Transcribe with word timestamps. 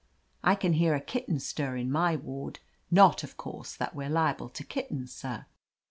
I 0.43 0.55
can 0.55 0.73
hear 0.73 0.95
a 0.95 0.99
kitten 0.99 1.37
stir 1.39 1.75
in 1.77 1.91
my 1.91 2.15
ward— 2.15 2.57
^not, 2.91 3.23
of 3.23 3.37
course, 3.37 3.75
that 3.75 3.93
we're 3.93 4.09
liable 4.09 4.49
to 4.49 4.63
kittens, 4.63 5.13
sir. 5.13 5.45